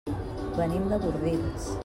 Venim 0.55 0.89
de 0.95 0.99
Bordils. 1.05 1.71